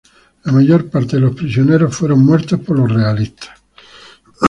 [0.45, 3.51] La mayor parte de los prisioneros fueron muertos por los realistas.